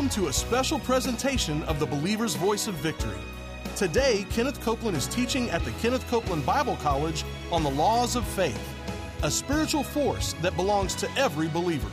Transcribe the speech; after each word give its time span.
Welcome 0.00 0.22
to 0.22 0.28
a 0.28 0.32
special 0.32 0.78
presentation 0.78 1.62
of 1.64 1.78
the 1.78 1.84
Believer's 1.84 2.34
Voice 2.34 2.68
of 2.68 2.74
Victory. 2.76 3.18
Today, 3.76 4.24
Kenneth 4.30 4.58
Copeland 4.62 4.96
is 4.96 5.06
teaching 5.06 5.50
at 5.50 5.62
the 5.62 5.72
Kenneth 5.72 6.08
Copeland 6.08 6.46
Bible 6.46 6.76
College 6.76 7.22
on 7.52 7.62
the 7.62 7.68
laws 7.68 8.16
of 8.16 8.26
faith, 8.26 8.58
a 9.22 9.30
spiritual 9.30 9.82
force 9.82 10.32
that 10.40 10.56
belongs 10.56 10.94
to 10.94 11.18
every 11.18 11.48
believer. 11.48 11.90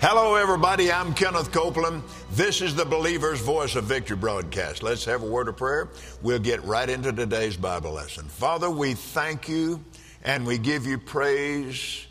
Hello, 0.00 0.36
everybody. 0.36 0.92
I'm 0.92 1.12
Kenneth 1.12 1.50
Copeland. 1.50 2.04
This 2.34 2.62
is 2.62 2.76
the 2.76 2.84
Believer's 2.84 3.40
Voice 3.40 3.74
of 3.74 3.82
Victory 3.82 4.16
broadcast. 4.16 4.84
Let's 4.84 5.04
have 5.06 5.24
a 5.24 5.26
word 5.26 5.48
of 5.48 5.56
prayer. 5.56 5.88
We'll 6.22 6.38
get 6.38 6.62
right 6.62 6.88
into 6.88 7.12
today's 7.12 7.56
Bible 7.56 7.90
lesson. 7.90 8.26
Father, 8.26 8.70
we 8.70 8.94
thank 8.94 9.48
you 9.48 9.84
and 10.22 10.46
we 10.46 10.58
give 10.58 10.86
you 10.86 10.98
praise 10.98 12.06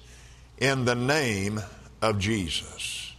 in 0.57 0.83
the 0.83 0.95
name 0.95 1.61
of 2.03 2.19
Jesus. 2.19 3.13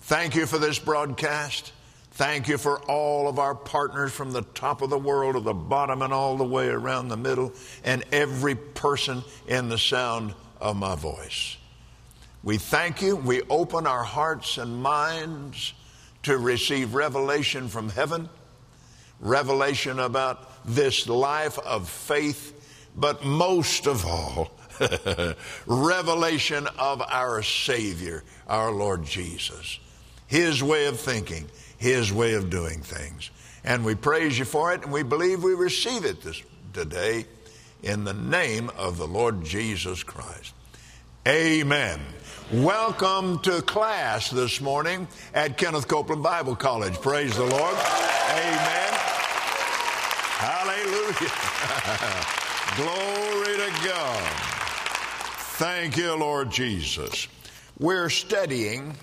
Thank 0.00 0.34
you 0.34 0.46
for 0.46 0.58
this 0.58 0.78
broadcast. 0.78 1.72
Thank 2.12 2.48
you 2.48 2.56
for 2.56 2.80
all 2.84 3.28
of 3.28 3.38
our 3.38 3.54
partners 3.54 4.10
from 4.10 4.32
the 4.32 4.42
top 4.42 4.80
of 4.80 4.90
the 4.90 4.98
world 4.98 5.34
to 5.34 5.40
the 5.40 5.54
bottom 5.54 6.00
and 6.00 6.12
all 6.12 6.36
the 6.38 6.44
way 6.44 6.68
around 6.68 7.08
the 7.08 7.16
middle, 7.16 7.52
and 7.84 8.02
every 8.10 8.54
person 8.54 9.22
in 9.46 9.68
the 9.68 9.78
sound 9.78 10.34
of 10.60 10.76
my 10.76 10.94
voice. 10.96 11.58
We 12.42 12.56
thank 12.56 13.02
you. 13.02 13.16
We 13.16 13.42
open 13.50 13.86
our 13.86 14.02
hearts 14.02 14.56
and 14.56 14.82
minds 14.82 15.74
to 16.22 16.38
receive 16.38 16.94
revelation 16.94 17.68
from 17.68 17.90
heaven, 17.90 18.30
revelation 19.20 19.98
about 19.98 20.64
this 20.64 21.06
life 21.06 21.58
of 21.58 21.88
faith, 21.88 22.88
but 22.96 23.24
most 23.24 23.86
of 23.86 24.06
all, 24.06 24.50
revelation 25.66 26.66
of 26.78 27.02
our 27.02 27.42
Savior, 27.42 28.24
our 28.46 28.72
Lord 28.72 29.04
Jesus, 29.04 29.78
His 30.26 30.62
way 30.62 30.86
of 30.86 30.98
thinking, 30.98 31.46
His 31.78 32.12
way 32.12 32.34
of 32.34 32.50
doing 32.50 32.80
things. 32.80 33.30
And 33.64 33.84
we 33.84 33.94
praise 33.94 34.38
you 34.38 34.44
for 34.44 34.72
it, 34.72 34.82
and 34.82 34.92
we 34.92 35.02
believe 35.02 35.42
we 35.42 35.54
receive 35.54 36.04
it 36.04 36.22
this, 36.22 36.42
today 36.72 37.26
in 37.82 38.04
the 38.04 38.14
name 38.14 38.70
of 38.76 38.96
the 38.96 39.06
Lord 39.06 39.44
Jesus 39.44 40.02
Christ. 40.02 40.54
Amen. 41.28 42.00
Welcome 42.52 43.38
to 43.40 43.62
class 43.62 44.30
this 44.30 44.60
morning 44.60 45.06
at 45.34 45.58
Kenneth 45.58 45.86
Copeland 45.86 46.22
Bible 46.22 46.56
College. 46.56 46.94
Praise 47.00 47.36
the 47.36 47.44
Lord. 47.44 47.74
Amen. 47.74 48.92
Hallelujah. 50.40 51.30
Glory 52.76 53.56
to 53.58 53.70
God. 53.86 54.59
Thank 55.60 55.98
you, 55.98 56.14
Lord 56.14 56.50
Jesus. 56.50 57.28
We're 57.78 58.08
studying 58.08 58.94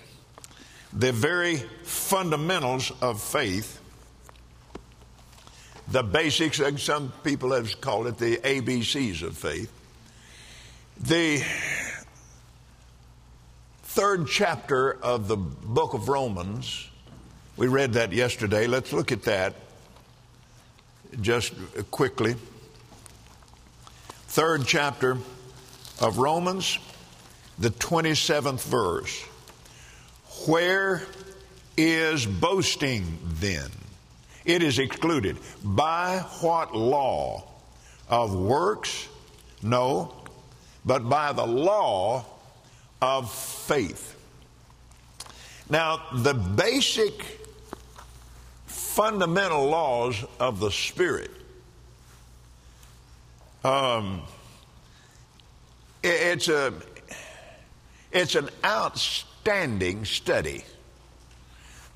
the 0.92 1.12
very 1.12 1.58
fundamentals 1.84 2.92
of 3.00 3.22
faith, 3.22 3.80
the 5.88 6.02
basics, 6.02 6.60
and 6.60 6.80
some 6.80 7.14
people 7.24 7.52
have 7.52 7.80
called 7.80 8.08
it 8.08 8.18
the 8.18 8.38
ABCs 8.38 9.22
of 9.22 9.38
faith. 9.38 9.72
The 11.00 11.44
third 13.84 14.26
chapter 14.28 14.94
of 14.94 15.28
the 15.28 15.38
book 15.38 15.94
of 15.94 16.10
Romans. 16.10 16.90
We 17.56 17.68
read 17.68 17.94
that 17.94 18.12
yesterday. 18.12 18.66
Let's 18.66 18.92
look 18.92 19.12
at 19.12 19.22
that 19.26 19.54
just 21.22 21.54
quickly. 21.92 22.34
Third 24.26 24.66
chapter 24.66 25.20
of 26.00 26.18
Romans, 26.18 26.80
the 27.58 27.70
27th 27.70 28.64
verse. 28.64 29.24
Where 30.48 31.04
is 31.76 32.26
boasting 32.26 33.18
then? 33.24 33.70
It 34.46 34.64
is 34.64 34.80
excluded. 34.80 35.38
By 35.64 36.20
what 36.42 36.76
law? 36.76 37.44
Of 38.10 38.34
works? 38.34 39.10
No, 39.62 40.14
but 40.86 41.10
by 41.10 41.34
the 41.34 41.46
law 41.46 42.26
of 43.02 43.32
faith. 43.32 44.16
Now, 45.70 46.02
the 46.14 46.34
basic 46.34 47.42
fundamental 48.66 49.68
laws 49.68 50.24
of 50.40 50.60
the 50.60 50.72
Spirit. 50.72 51.32
Um, 53.64 54.22
it's 56.08 56.48
a 56.48 56.74
it's 58.12 58.36
an 58.36 58.50
outstanding 58.64 60.06
study 60.06 60.64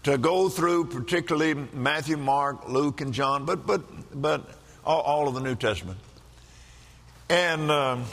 to 0.03 0.17
go 0.17 0.49
through, 0.49 0.85
particularly 0.85 1.53
Matthew, 1.73 2.17
Mark, 2.17 2.67
Luke, 2.67 3.01
and 3.01 3.13
John, 3.13 3.45
but 3.45 3.65
but 3.65 3.81
but 4.19 4.49
all, 4.85 5.01
all 5.01 5.27
of 5.27 5.33
the 5.33 5.41
New 5.41 5.55
Testament, 5.55 5.99
and. 7.29 7.71
Um, 7.71 8.05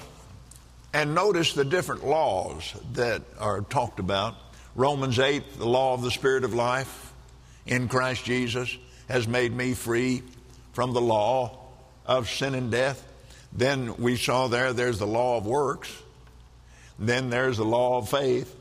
and 0.93 1.15
notice 1.15 1.53
the 1.53 1.65
different 1.65 2.07
laws 2.07 2.75
that 2.95 3.23
are 3.39 3.61
talked 3.61 4.01
about. 4.01 4.37
Romans 4.75 5.19
8, 5.19 5.59
the 5.59 5.69
law 5.69 5.95
of 5.95 6.03
the 6.03 6.11
Spirit 6.11 6.45
of 6.45 6.55
life 6.55 7.13
in 7.67 7.89
Christ 7.89 8.25
Jesus 8.25 8.77
has 9.09 9.29
made 9.29 9.53
me 9.55 9.75
free 9.75 10.23
from 10.73 10.93
the 10.93 11.01
law 11.01 11.59
of 12.07 12.29
sin 12.29 12.55
and 12.55 12.71
death. 12.71 13.05
Then 13.53 13.97
we 13.97 14.17
saw 14.17 14.49
there, 14.49 14.73
there's 14.73 14.99
the 14.99 15.07
law 15.07 15.39
of 15.39 15.47
works. 15.47 15.91
Then 16.99 17.31
there's 17.31 17.57
the 17.57 17.65
law 17.65 17.99
of 17.99 18.09
faith. 18.09 18.55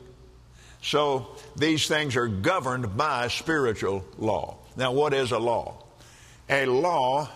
So 0.82 1.28
these 1.56 1.86
things 1.88 2.16
are 2.16 2.28
governed 2.28 2.96
by 2.96 3.28
spiritual 3.28 4.04
law. 4.16 4.56
Now, 4.76 4.92
what 4.92 5.12
is 5.12 5.32
a 5.32 5.38
law? 5.38 5.82
A 6.48 6.66
law 6.66 7.28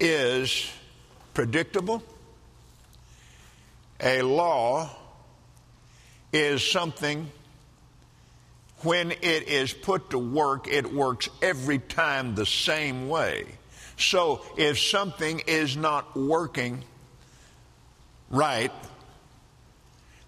is 0.00 0.70
predictable 1.34 2.02
a 4.04 4.22
law 4.22 4.90
is 6.32 6.68
something 6.68 7.30
when 8.82 9.12
it 9.12 9.48
is 9.48 9.72
put 9.72 10.10
to 10.10 10.18
work, 10.18 10.68
it 10.68 10.92
works 10.92 11.28
every 11.40 11.78
time 11.78 12.34
the 12.34 12.44
same 12.44 13.08
way. 13.08 13.46
So 13.96 14.42
if 14.56 14.78
something 14.78 15.42
is 15.46 15.76
not 15.76 16.16
working 16.16 16.82
right, 18.30 18.72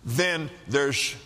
then 0.04 0.50
there's 0.69 1.16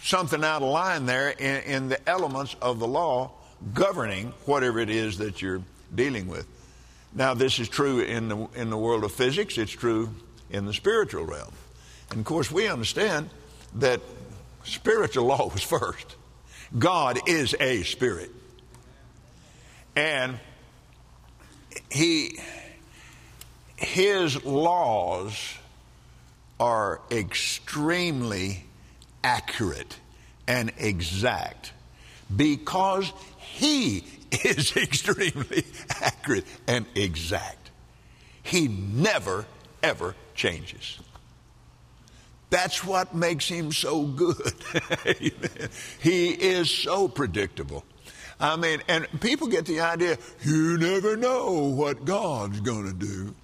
something 0.00 0.44
out 0.44 0.62
of 0.62 0.68
line 0.68 1.06
there 1.06 1.30
in, 1.30 1.62
in, 1.62 1.88
the 1.88 2.08
elements 2.08 2.54
of 2.62 2.78
the 2.78 2.86
law 2.86 3.32
governing 3.74 4.32
whatever 4.46 4.78
it 4.78 4.90
is 4.90 5.18
that 5.18 5.42
you're 5.42 5.62
dealing 5.92 6.28
with. 6.28 6.46
Now, 7.12 7.34
this 7.34 7.58
is 7.58 7.68
true 7.68 8.00
in 8.00 8.28
the, 8.28 8.48
in 8.54 8.70
the 8.70 8.76
world 8.76 9.02
of 9.02 9.12
physics, 9.12 9.58
it's 9.58 9.72
true 9.72 10.10
in 10.50 10.66
the 10.66 10.72
spiritual 10.72 11.24
realm. 11.24 11.52
And 12.10 12.20
of 12.20 12.24
course, 12.24 12.50
we 12.50 12.68
understand 12.68 13.30
that 13.76 14.00
spiritual 14.64 15.26
law 15.26 15.48
was 15.52 15.62
first. 15.62 16.14
God 16.78 17.18
is 17.26 17.56
a 17.58 17.82
spirit. 17.82 18.30
And 19.96 20.38
he 21.90 22.38
his 23.76 24.44
laws 24.44 25.54
are 26.58 27.00
extremely 27.10 28.64
accurate 29.22 29.96
and 30.46 30.72
exact 30.78 31.72
because 32.34 33.12
he 33.38 34.04
is 34.44 34.76
extremely 34.76 35.64
accurate 36.00 36.44
and 36.66 36.86
exact. 36.94 37.70
He 38.42 38.68
never 38.68 39.46
ever 39.82 40.14
changes. 40.34 40.98
That's 42.50 42.82
what 42.82 43.14
makes 43.14 43.46
him 43.46 43.72
so 43.72 44.04
good. 44.04 44.54
he 46.00 46.28
is 46.28 46.70
so 46.70 47.06
predictable. 47.06 47.84
I 48.40 48.56
mean, 48.56 48.82
and 48.88 49.06
people 49.20 49.48
get 49.48 49.66
the 49.66 49.80
idea 49.80 50.16
you 50.42 50.78
never 50.78 51.16
know 51.16 51.72
what 51.74 52.04
God's 52.04 52.60
going 52.60 52.86
to 52.86 52.92
do. 52.92 53.34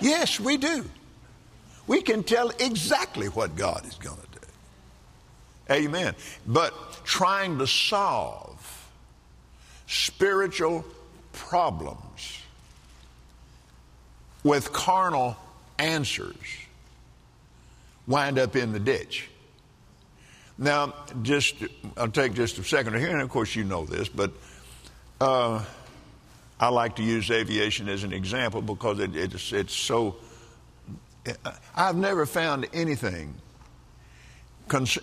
Yes, 0.00 0.38
we 0.40 0.56
do. 0.56 0.84
We 1.86 2.00
can 2.02 2.22
tell 2.22 2.50
exactly 2.58 3.28
what 3.28 3.56
God 3.56 3.84
is 3.86 3.94
going 3.96 4.16
to 4.16 4.40
do. 4.40 4.46
Amen. 5.72 6.14
But 6.46 6.74
trying 7.04 7.58
to 7.58 7.66
solve 7.66 8.90
spiritual 9.86 10.84
problems 11.32 12.40
with 14.42 14.72
carnal 14.72 15.36
answers 15.78 16.36
wind 18.06 18.38
up 18.38 18.56
in 18.56 18.72
the 18.72 18.80
ditch. 18.80 19.28
Now, 20.56 20.94
just 21.22 21.56
I'll 21.96 22.08
take 22.08 22.34
just 22.34 22.58
a 22.58 22.64
second 22.64 22.96
here, 22.98 23.10
and 23.10 23.20
of 23.20 23.28
course 23.28 23.56
you 23.56 23.64
know 23.64 23.84
this, 23.84 24.08
but 24.08 24.32
uh, 25.20 25.64
I 26.60 26.68
like 26.68 26.96
to 26.96 27.02
use 27.02 27.30
aviation 27.30 27.88
as 27.88 28.04
an 28.04 28.12
example 28.12 28.62
because 28.62 29.00
it, 29.00 29.16
it's, 29.16 29.52
it's 29.52 29.74
so 29.74 30.16
I've 31.74 31.96
never 31.96 32.26
found 32.26 32.68
anything 32.72 33.34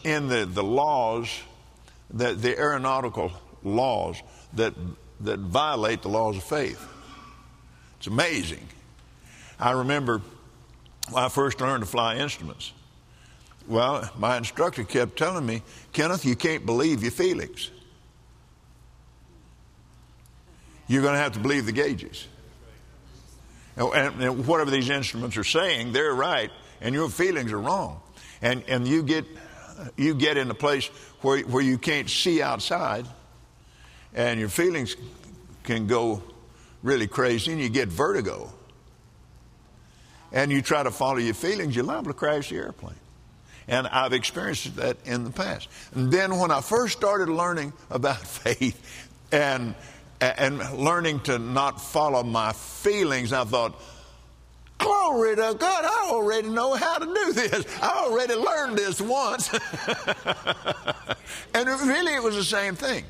in 0.03 0.27
the, 0.27 0.45
the 0.45 0.63
laws, 0.63 1.29
the, 2.11 2.33
the 2.33 2.57
aeronautical 2.57 3.31
laws, 3.63 4.21
that, 4.53 4.73
that 5.21 5.39
violate 5.39 6.01
the 6.01 6.09
laws 6.09 6.37
of 6.37 6.43
faith. 6.43 6.87
It's 7.97 8.07
amazing. 8.07 8.67
I 9.59 9.71
remember 9.71 10.21
when 11.09 11.23
I 11.23 11.29
first 11.29 11.61
learned 11.61 11.83
to 11.83 11.89
fly 11.89 12.17
instruments. 12.17 12.73
Well, 13.67 14.09
my 14.17 14.37
instructor 14.37 14.83
kept 14.83 15.17
telling 15.17 15.45
me, 15.45 15.61
Kenneth, 15.93 16.25
you 16.25 16.35
can't 16.35 16.65
believe 16.65 17.01
your 17.03 17.11
feelings. 17.11 17.69
You're 20.87 21.01
going 21.01 21.13
to 21.13 21.19
have 21.19 21.33
to 21.33 21.39
believe 21.39 21.65
the 21.65 21.71
gauges. 21.71 22.27
And, 23.77 24.45
whatever 24.45 24.69
these 24.69 24.89
instruments 24.89 25.37
are 25.37 25.43
saying, 25.43 25.93
they're 25.93 26.13
right, 26.13 26.51
and 26.81 26.93
your 26.93 27.09
feelings 27.09 27.51
are 27.51 27.59
wrong. 27.59 28.01
And, 28.41 28.63
and 28.67 28.87
you, 28.87 29.03
get, 29.03 29.25
you 29.95 30.13
get 30.13 30.37
in 30.37 30.51
a 30.51 30.53
place 30.53 30.87
where, 31.21 31.39
where 31.41 31.63
you 31.63 31.77
can't 31.77 32.09
see 32.09 32.41
outside, 32.41 33.05
and 34.13 34.39
your 34.39 34.49
feelings 34.49 34.95
can 35.63 35.87
go 35.87 36.21
really 36.83 37.07
crazy, 37.07 37.51
and 37.51 37.61
you 37.61 37.69
get 37.69 37.87
vertigo. 37.87 38.51
And 40.33 40.51
you 40.51 40.61
try 40.61 40.83
to 40.83 40.91
follow 40.91 41.17
your 41.17 41.33
feelings, 41.33 41.75
you're 41.75 41.85
liable 41.85 42.11
to 42.11 42.17
crash 42.17 42.49
the 42.49 42.57
airplane. 42.57 42.95
And 43.71 43.87
I've 43.87 44.11
experienced 44.11 44.75
that 44.75 44.97
in 45.05 45.23
the 45.23 45.31
past. 45.31 45.69
And 45.95 46.11
then 46.11 46.37
when 46.37 46.51
I 46.51 46.59
first 46.59 46.97
started 46.97 47.29
learning 47.29 47.71
about 47.89 48.17
faith 48.27 49.07
and 49.31 49.73
and 50.19 50.59
learning 50.77 51.21
to 51.21 51.39
not 51.39 51.81
follow 51.81 52.21
my 52.21 52.53
feelings, 52.53 53.33
I 53.33 53.43
thought, 53.43 53.81
Glory 54.77 55.35
to 55.35 55.55
God, 55.57 55.85
I 55.85 56.09
already 56.11 56.49
know 56.49 56.75
how 56.75 56.97
to 56.97 57.05
do 57.05 57.33
this. 57.33 57.65
I 57.81 58.05
already 58.05 58.35
learned 58.35 58.77
this 58.77 58.99
once. 58.99 59.53
and 61.53 61.67
really, 61.87 62.15
it 62.15 62.23
was 62.23 62.35
the 62.35 62.43
same 62.43 62.75
thing. 62.75 63.05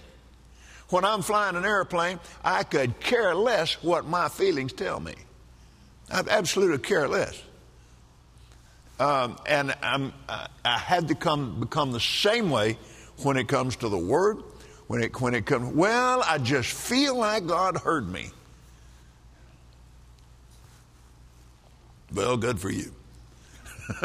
When 0.90 1.06
I'm 1.06 1.22
flying 1.22 1.56
an 1.56 1.66
airplane, 1.66 2.20
I 2.44 2.64
could 2.64 3.00
care 3.00 3.34
less 3.34 3.82
what 3.82 4.06
my 4.06 4.28
feelings 4.28 4.74
tell 4.74 5.00
me. 5.00 5.16
I 6.12 6.24
absolutely 6.30 6.80
care 6.80 7.08
less. 7.08 7.42
Um, 9.02 9.38
and 9.48 9.76
I'm, 9.82 10.14
I 10.30 10.78
had 10.78 11.08
to 11.08 11.16
come 11.16 11.60
become 11.60 11.92
the 11.92 12.00
same 12.00 12.50
way 12.50 12.78
when 13.24 13.38
it 13.38 13.48
comes 13.48 13.76
to 13.78 13.90
the 13.90 13.98
Word 13.98 14.44
when 14.92 15.02
it, 15.02 15.22
when 15.22 15.34
it 15.34 15.46
comes, 15.46 15.74
well, 15.74 16.22
I 16.22 16.38
just 16.38 16.70
feel 16.70 17.16
like 17.16 17.48
God 17.48 17.78
heard 17.78 18.12
me. 18.12 18.30
Well, 22.14 22.36
good 22.36 22.60
for 22.60 22.70
you. 22.70 22.92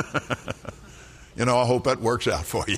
you 1.37 1.45
know, 1.45 1.59
I 1.59 1.67
hope 1.67 1.83
that 1.85 2.01
works 2.01 2.29
out 2.29 2.45
for 2.45 2.65
you. 2.69 2.77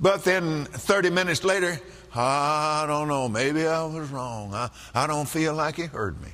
But 0.00 0.24
then 0.24 0.64
30 0.64 1.10
minutes 1.10 1.44
later, 1.44 1.78
I 2.14 2.86
don't 2.88 3.08
know, 3.08 3.28
maybe 3.28 3.66
I 3.66 3.84
was 3.84 4.08
wrong. 4.08 4.54
I, 4.54 4.70
I 4.94 5.06
don't 5.06 5.28
feel 5.28 5.52
like 5.52 5.76
He 5.76 5.84
heard 5.84 6.18
me. 6.22 6.30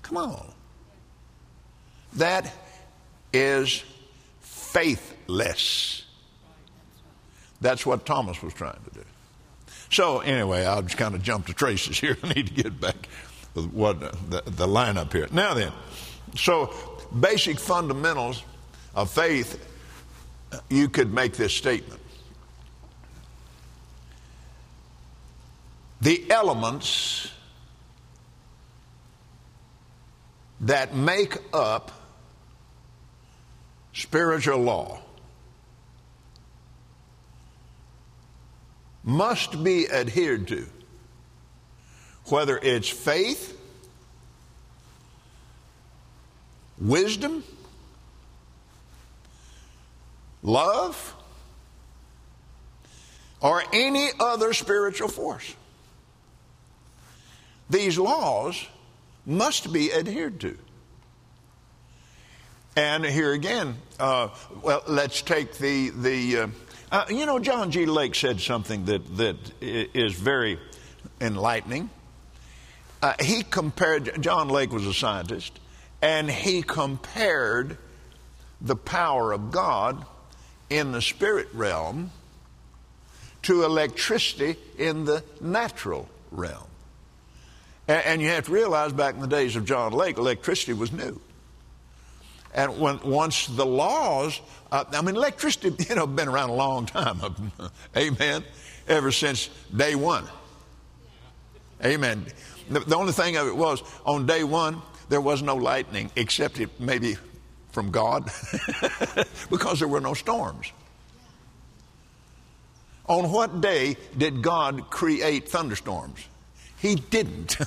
Come 0.00 0.16
on. 0.16 0.52
That 2.14 2.52
is 3.32 3.84
faithless. 4.40 6.04
That's 7.60 7.84
what 7.84 8.06
Thomas 8.06 8.42
was 8.42 8.54
trying 8.54 8.80
to 8.84 8.90
do. 8.94 9.04
So, 9.90 10.20
anyway, 10.20 10.64
I'll 10.64 10.82
just 10.82 10.96
kind 10.96 11.14
of 11.14 11.22
jump 11.22 11.46
to 11.46 11.52
traces 11.52 11.98
here. 11.98 12.16
I 12.22 12.32
need 12.32 12.46
to 12.46 12.54
get 12.54 12.80
back 12.80 13.08
with 13.54 13.66
what 13.72 14.02
uh, 14.02 14.12
the, 14.28 14.42
the 14.46 14.66
lineup 14.66 15.12
here. 15.12 15.28
Now, 15.32 15.54
then, 15.54 15.72
so 16.36 16.72
basic 17.18 17.58
fundamentals 17.58 18.42
of 18.94 19.10
faith, 19.10 19.66
uh, 20.52 20.58
you 20.68 20.88
could 20.88 21.12
make 21.12 21.34
this 21.34 21.52
statement. 21.54 22.00
The 26.00 26.30
elements 26.30 27.30
that 30.60 30.94
make 30.94 31.36
up 31.52 31.99
spiritual 33.92 34.58
law 34.58 35.00
must 39.02 39.62
be 39.64 39.90
adhered 39.90 40.48
to, 40.48 40.66
whether 42.26 42.58
it's 42.58 42.88
faith, 42.88 43.58
wisdom, 46.78 47.42
love, 50.42 51.16
or 53.40 53.62
any 53.72 54.10
other 54.20 54.52
spiritual 54.52 55.08
force. 55.08 55.54
These 57.70 57.98
laws 57.98 58.66
must 59.24 59.72
be 59.72 59.92
adhered 59.92 60.40
to. 60.40 60.58
And 62.76 63.04
here 63.04 63.32
again, 63.32 63.76
uh, 63.98 64.28
well, 64.62 64.82
let's 64.86 65.22
take 65.22 65.54
the 65.54 65.90
the 65.90 66.38
uh, 66.38 66.46
uh, 66.92 67.04
you 67.08 67.24
know, 67.24 67.38
John 67.38 67.70
G. 67.70 67.86
Lake 67.86 68.16
said 68.16 68.40
something 68.40 68.86
that, 68.86 69.16
that 69.16 69.36
is 69.60 70.14
very 70.14 70.58
enlightening. 71.20 71.88
Uh, 73.00 73.14
he 73.20 73.44
compared, 73.44 74.20
John 74.20 74.48
Lake 74.48 74.72
was 74.72 74.86
a 74.86 74.92
scientist, 74.92 75.60
and 76.02 76.28
he 76.28 76.62
compared 76.62 77.78
the 78.60 78.74
power 78.74 79.32
of 79.32 79.52
God 79.52 80.04
in 80.68 80.90
the 80.90 81.00
spirit 81.00 81.48
realm 81.54 82.10
to 83.42 83.62
electricity 83.62 84.56
in 84.76 85.04
the 85.04 85.22
natural 85.40 86.08
realm. 86.32 86.66
And, 87.86 88.04
and 88.04 88.20
you 88.20 88.28
have 88.30 88.46
to 88.46 88.52
realize 88.52 88.92
back 88.92 89.14
in 89.14 89.20
the 89.20 89.28
days 89.28 89.54
of 89.54 89.64
John 89.64 89.92
Lake, 89.92 90.18
electricity 90.18 90.72
was 90.72 90.90
new. 90.90 91.20
And 92.54 92.80
when, 92.80 93.00
once 93.00 93.46
the 93.46 93.66
laws, 93.66 94.40
uh, 94.72 94.84
I 94.92 95.02
mean, 95.02 95.16
electricity, 95.16 95.84
you 95.88 95.94
know, 95.94 96.06
been 96.06 96.28
around 96.28 96.50
a 96.50 96.54
long 96.54 96.86
time. 96.86 97.52
Amen. 97.96 98.44
Ever 98.88 99.12
since 99.12 99.50
day 99.74 99.94
one. 99.94 100.24
Amen. 101.84 102.26
The, 102.68 102.80
the, 102.80 102.96
only 102.96 103.12
thing 103.12 103.36
of 103.36 103.46
it 103.46 103.56
was 103.56 103.82
on 104.04 104.26
day 104.26 104.44
one, 104.44 104.82
there 105.08 105.20
was 105.20 105.42
no 105.42 105.56
lightning 105.56 106.10
except 106.16 106.60
it 106.60 106.68
maybe 106.78 107.16
from 107.72 107.90
God 107.90 108.30
because 109.50 109.78
there 109.78 109.88
were 109.88 110.00
no 110.00 110.14
storms. 110.14 110.72
On 113.06 113.30
what 113.32 113.60
day 113.60 113.96
did 114.16 114.42
God 114.42 114.90
create 114.90 115.48
thunderstorms? 115.48 116.20
He 116.78 116.94
didn't. 116.94 117.58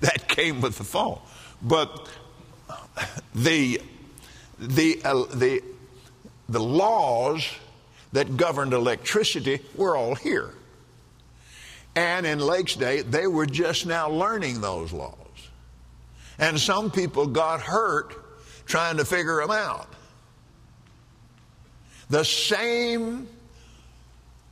that 0.00 0.28
came 0.28 0.60
with 0.60 0.78
the 0.78 0.84
fall. 0.84 1.26
But 1.62 2.08
the, 3.34 3.80
the, 4.58 5.00
uh, 5.04 5.24
the, 5.34 5.62
the 6.48 6.60
laws 6.60 7.48
that 8.12 8.36
governed 8.36 8.72
electricity 8.72 9.60
were 9.74 9.96
all 9.96 10.14
here. 10.14 10.50
And 11.94 12.26
in 12.26 12.38
Lake's 12.38 12.74
day, 12.74 13.02
they 13.02 13.26
were 13.26 13.46
just 13.46 13.86
now 13.86 14.08
learning 14.08 14.60
those 14.60 14.92
laws. 14.92 15.14
And 16.38 16.58
some 16.58 16.90
people 16.90 17.26
got 17.26 17.60
hurt 17.60 18.14
trying 18.66 18.98
to 18.98 19.04
figure 19.04 19.40
them 19.40 19.50
out. 19.50 19.88
The 22.10 22.24
same 22.24 23.28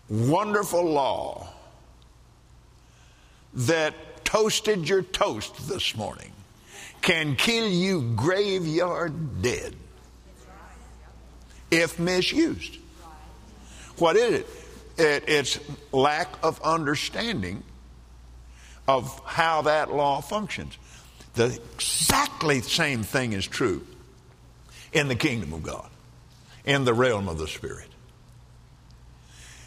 wonderful 0.08 0.84
law 0.84 1.48
that 3.54 4.24
toasted 4.24 4.88
your 4.88 5.02
toast 5.02 5.68
this 5.68 5.96
morning 5.96 6.32
can 7.06 7.36
kill 7.36 7.68
you 7.68 8.02
graveyard 8.16 9.40
dead 9.40 9.76
if 11.70 12.00
misused. 12.00 12.78
What 13.98 14.16
is 14.16 14.40
it? 14.40 14.46
it? 14.98 15.24
It's 15.28 15.60
lack 15.92 16.28
of 16.42 16.60
understanding 16.62 17.62
of 18.88 19.20
how 19.24 19.62
that 19.62 19.94
law 19.94 20.20
functions. 20.20 20.76
The 21.34 21.60
exactly 21.76 22.60
same 22.62 23.04
thing 23.04 23.34
is 23.34 23.46
true 23.46 23.86
in 24.92 25.06
the 25.06 25.14
kingdom 25.14 25.52
of 25.52 25.62
God, 25.62 25.88
in 26.64 26.84
the 26.84 26.92
realm 26.92 27.28
of 27.28 27.38
the 27.38 27.46
Spirit. 27.46 27.88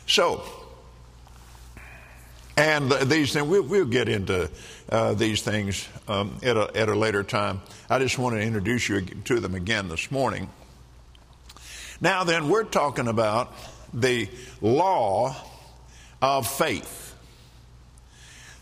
So, 0.08 0.44
and 2.58 2.92
these 2.92 3.32
things, 3.32 3.48
we'll, 3.48 3.64
we'll 3.64 3.86
get 3.86 4.10
into 4.10 4.50
uh, 4.92 5.14
these 5.14 5.42
things 5.42 5.88
um, 6.08 6.38
at, 6.44 6.58
a, 6.58 6.76
at 6.76 6.90
a 6.90 6.96
later 6.96 7.24
time. 7.24 7.62
I 7.90 8.00
just 8.00 8.18
want 8.18 8.36
to 8.36 8.42
introduce 8.42 8.90
you 8.90 9.02
to 9.02 9.40
them 9.40 9.56
again 9.56 9.88
this 9.88 10.12
morning. 10.12 10.50
Now, 12.02 12.24
then, 12.24 12.50
we're 12.50 12.64
talking 12.64 13.08
about 13.08 13.54
the 13.94 14.30
law 14.62 15.36
of 16.22 16.48
faith. 16.48 17.16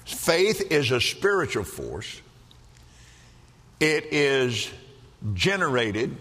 Faith 0.06 0.72
is 0.72 0.92
a 0.92 1.02
spiritual 1.02 1.64
force 1.64 2.22
it 3.80 4.12
is 4.12 4.72
generated 5.34 6.18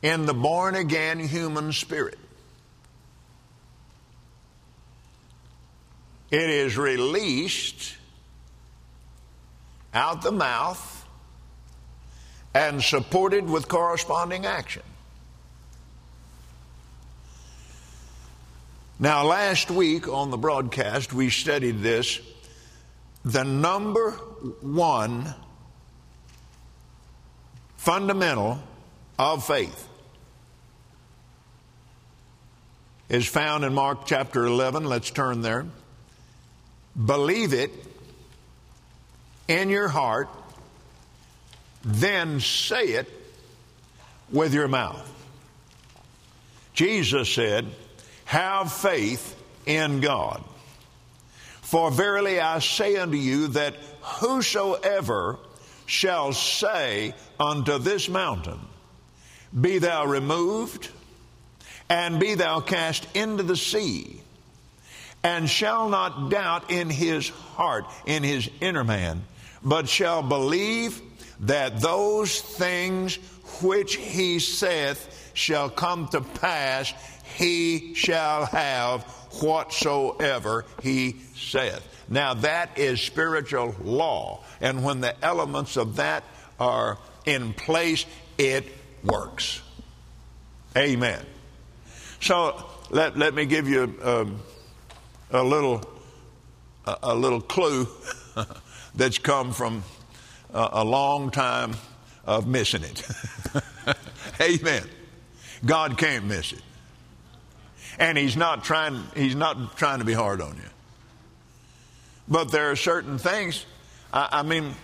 in 0.00 0.26
the 0.26 0.34
born 0.34 0.74
again 0.74 1.18
human 1.18 1.72
spirit. 1.72 2.18
It 6.30 6.48
is 6.48 6.76
released 6.76 7.96
out 9.94 10.22
the 10.22 10.32
mouth 10.32 11.06
and 12.54 12.82
supported 12.82 13.48
with 13.48 13.68
corresponding 13.68 14.46
action. 14.46 14.82
Now, 18.98 19.24
last 19.24 19.70
week 19.70 20.06
on 20.06 20.30
the 20.30 20.36
broadcast, 20.36 21.12
we 21.12 21.28
studied 21.30 21.80
this. 21.80 22.20
The 23.24 23.42
number 23.42 24.12
one 24.60 25.34
fundamental 27.76 28.62
of 29.18 29.44
faith 29.44 29.88
is 33.08 33.26
found 33.26 33.64
in 33.64 33.74
Mark 33.74 34.06
chapter 34.06 34.44
11. 34.44 34.84
Let's 34.84 35.10
turn 35.10 35.42
there. 35.42 35.66
Believe 36.96 37.52
it 37.52 37.72
in 39.48 39.68
your 39.68 39.88
heart, 39.88 40.28
then 41.84 42.40
say 42.40 42.88
it 42.88 43.08
with 44.30 44.54
your 44.54 44.68
mouth. 44.68 45.08
Jesus 46.74 47.32
said, 47.32 47.66
Have 48.24 48.72
faith 48.72 49.40
in 49.66 50.00
God. 50.00 50.42
For 51.60 51.90
verily 51.90 52.40
I 52.40 52.58
say 52.58 52.96
unto 52.96 53.16
you 53.16 53.48
that 53.48 53.76
whosoever 54.00 55.38
shall 55.86 56.32
say 56.32 57.14
unto 57.38 57.78
this 57.78 58.08
mountain, 58.08 58.60
Be 59.58 59.78
thou 59.78 60.06
removed, 60.06 60.88
and 61.88 62.18
be 62.18 62.34
thou 62.34 62.60
cast 62.60 63.06
into 63.14 63.42
the 63.42 63.56
sea, 63.56 64.20
and 65.22 65.48
shall 65.48 65.88
not 65.88 66.30
doubt 66.30 66.70
in 66.70 66.88
his 66.90 67.28
heart, 67.28 67.84
in 68.06 68.22
his 68.22 68.48
inner 68.60 68.84
man, 68.84 69.24
but 69.64 69.88
shall 69.88 70.22
believe 70.22 71.00
that 71.40 71.80
those 71.80 72.40
things 72.40 73.16
which 73.60 73.96
he 73.96 74.38
saith 74.38 75.30
shall 75.34 75.68
come 75.68 76.08
to 76.08 76.20
pass, 76.20 76.92
he 77.36 77.94
shall 77.94 78.46
have 78.46 79.02
whatsoever 79.40 80.64
he 80.82 81.16
saith. 81.34 81.88
Now 82.08 82.34
that 82.34 82.78
is 82.78 83.00
spiritual 83.00 83.74
law. 83.82 84.44
And 84.60 84.84
when 84.84 85.00
the 85.00 85.14
elements 85.24 85.76
of 85.76 85.96
that 85.96 86.24
are 86.60 86.98
in 87.24 87.54
place, 87.54 88.04
it 88.38 88.66
works. 89.02 89.62
Amen. 90.76 91.24
So 92.20 92.64
let, 92.90 93.16
let 93.16 93.34
me 93.34 93.46
give 93.46 93.68
you 93.68 93.94
um, 94.02 94.40
a 95.30 95.42
little 95.42 95.82
a, 96.86 96.98
a 97.04 97.14
little 97.14 97.40
clue 97.40 97.88
that's 98.94 99.18
come 99.18 99.52
from 99.52 99.82
a, 100.52 100.68
a 100.72 100.84
long 100.84 101.30
time 101.30 101.74
of 102.24 102.46
missing 102.46 102.82
it. 102.82 103.06
Amen. 104.40 104.84
God 105.64 105.98
can't 105.98 106.24
miss 106.24 106.52
it. 106.52 106.62
And 107.98 108.16
he's 108.16 108.36
not 108.36 108.64
trying 108.64 109.02
he's 109.14 109.34
not 109.34 109.76
trying 109.76 109.98
to 109.98 110.04
be 110.04 110.14
hard 110.14 110.40
on 110.40 110.56
you. 110.56 110.70
But 112.28 112.50
there 112.50 112.70
are 112.70 112.76
certain 112.76 113.18
things 113.18 113.66
I, 114.12 114.28
I 114.32 114.42
mean 114.42 114.74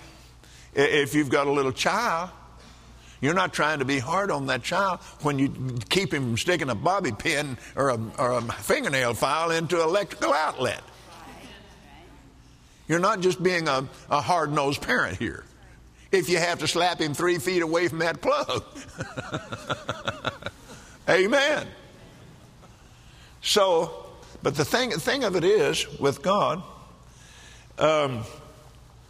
if 0.75 1.15
you've 1.15 1.31
got 1.31 1.47
a 1.47 1.53
little 1.53 1.73
child 1.73 2.31
you're 3.21 3.35
not 3.35 3.53
trying 3.53 3.81
to 3.81 3.85
be 3.85 3.99
hard 3.99 4.31
on 4.31 4.47
that 4.47 4.63
child 4.63 5.01
when 5.23 5.39
you 5.39 5.79
keep 5.89 6.15
him 6.15 6.23
from 6.23 6.37
sticking 6.37 6.71
a 6.71 6.75
bobby 6.75 7.13
pin 7.13 7.59
or 7.75 7.91
a, 7.91 7.99
or 8.19 8.33
a 8.33 8.43
fingernail 8.43 9.15
file 9.15 9.51
into 9.51 9.77
an 9.77 9.89
electrical 9.89 10.33
outlet. 10.33 10.83
You're 12.89 12.99
not 12.99 13.21
just 13.21 13.43
being 13.43 13.69
a, 13.69 13.87
a 14.11 14.21
hard 14.21 14.51
nosed 14.51 14.83
parent 14.83 15.19
here. 15.19 15.45
If 16.11 16.31
you 16.31 16.39
have 16.39 16.59
to 16.61 16.67
slap 16.67 17.01
him 17.01 17.13
three 17.13 17.39
feet 17.39 17.61
away 17.61 17.89
from 17.89 17.99
that 17.99 18.23
plug. 18.23 18.65
Amen. 21.09 21.67
So, 23.43 24.07
but 24.43 24.55
the 24.55 24.65
thing, 24.65 24.91
thing 24.91 25.25
of 25.25 25.37
it 25.37 25.45
is, 25.45 25.87
with 25.99 26.23
God, 26.23 26.63
um, 27.79 28.25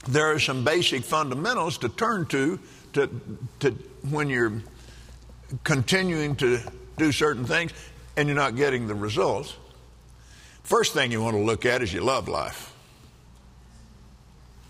there 0.09 0.33
are 0.33 0.41
some 0.41 0.65
basic 0.65 1.05
fundamentals 1.05 1.79
to 1.79 1.89
turn 1.89 2.27
to, 2.27 2.59
to, 2.95 3.09
to 3.61 3.71
when 4.11 4.29
you're 4.29 4.61
continuing 5.63 6.35
to 6.37 6.59
do 6.97 7.13
certain 7.13 7.45
things 7.45 7.73
and 8.17 8.29
you're 8.29 8.37
not 8.37 8.57
getting 8.57 8.89
the 8.89 8.95
results. 8.95 9.57
First 10.65 10.95
thing 10.95 11.13
you 11.13 11.23
want 11.23 11.37
to 11.37 11.43
look 11.43 11.65
at 11.65 11.81
is 11.81 11.93
your 11.93 12.03
love 12.03 12.27
life 12.27 12.75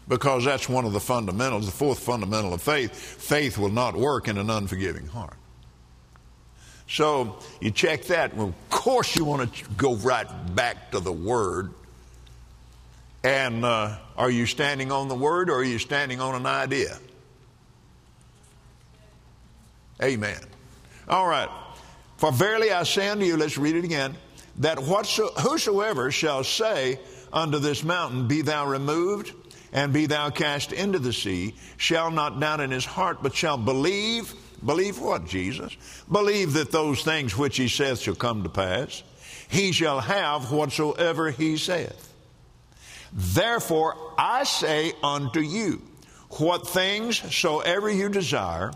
because 0.09 0.45
that's 0.45 0.69
one 0.69 0.87
of 0.87 0.93
the 0.93 1.01
fundamentals, 1.01 1.67
the 1.67 1.73
fourth 1.73 1.99
fundamental 1.99 2.55
of 2.55 2.63
faith. 2.63 2.95
Faith 2.95 3.59
will 3.59 3.71
not 3.71 3.95
work 3.95 4.27
in 4.27 4.39
an 4.39 4.49
unforgiving 4.49 5.07
heart. 5.07 5.37
So 6.89 7.39
you 7.61 7.71
check 7.71 8.05
that. 8.05 8.35
Well, 8.35 8.49
of 8.49 8.71
course, 8.71 9.15
you 9.15 9.27
want 9.27 9.53
to 9.53 9.65
go 9.77 9.95
right 9.97 10.27
back 10.55 10.91
to 10.93 11.01
the 11.01 11.13
Word. 11.13 11.73
And 13.23 13.65
uh, 13.65 13.99
are 14.17 14.31
you 14.31 14.47
standing 14.47 14.91
on 14.91 15.09
the 15.09 15.15
Word 15.15 15.51
or 15.51 15.57
are 15.57 15.65
you 15.65 15.79
standing 15.79 16.21
on 16.21 16.35
an 16.35 16.47
idea? 16.47 16.97
Amen. 20.03 20.41
All 21.09 21.27
right. 21.27 21.51
For 22.17 22.33
verily 22.33 22.73
I 22.73 22.85
say 22.85 23.09
unto 23.09 23.25
you, 23.25 23.37
let's 23.37 23.59
read 23.59 23.77
it 23.77 23.85
again, 23.85 24.17
that 24.59 24.79
whatso, 24.79 25.29
whosoever 25.41 26.11
shall 26.11 26.43
say 26.45 26.99
unto 27.33 27.59
this 27.59 27.85
mountain, 27.85 28.29
Be 28.29 28.41
thou 28.43 28.67
removed 28.67 29.35
and 29.73 29.93
be 29.93 30.07
thou 30.07 30.31
cast 30.31 30.73
into 30.73 30.99
the 30.99 31.13
sea, 31.13 31.55
shall 31.77 32.11
not 32.11 32.41
doubt 32.41 32.61
in 32.61 32.71
his 32.71 32.85
heart, 32.85 33.23
but 33.23 33.35
shall 33.35 33.59
believe. 33.59 34.35
Believe 34.65 34.99
what, 34.99 35.27
Jesus? 35.27 35.77
Believe 36.11 36.55
that 36.55 36.73
those 36.73 37.03
things 37.03 37.37
which 37.37 37.57
he 37.57 37.69
saith 37.69 38.01
shall 38.01 38.15
come 38.15 38.43
to 38.43 38.49
pass. 38.49 39.03
He 39.49 39.73
shall 39.73 40.01
have 40.01 40.51
whatsoever 40.51 41.31
he 41.31 41.57
saith. 41.57 42.13
Therefore 43.13 43.97
I 44.19 44.45
say 44.45 44.93
unto 45.03 45.41
you, 45.41 45.83
what 46.31 46.67
things 46.69 47.17
soever 47.35 47.91
you 47.91 48.09
desire, 48.09 48.73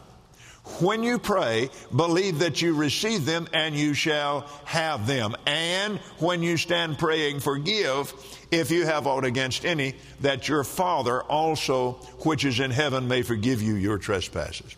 when 0.81 1.03
you 1.03 1.19
pray, 1.19 1.69
believe 1.95 2.39
that 2.39 2.63
you 2.63 2.75
receive 2.75 3.27
them 3.27 3.49
and 3.53 3.75
you 3.75 3.95
shall 3.95 4.47
have 4.65 5.07
them. 5.07 5.35
And 5.45 5.99
when 6.19 6.43
you 6.43 6.57
stand 6.57 6.99
praying, 6.99 7.41
forgive 7.41 8.15
if 8.53 8.71
you 8.71 8.85
have 8.85 9.07
aught 9.07 9.25
against 9.25 9.65
any, 9.65 9.95
that 10.21 10.47
your 10.47 10.63
Father 10.63 11.23
also, 11.23 11.93
which 12.21 12.45
is 12.45 12.61
in 12.61 12.71
heaven, 12.71 13.09
may 13.09 13.23
forgive 13.23 13.63
you 13.63 13.75
your 13.75 13.97
trespasses. 13.97 14.77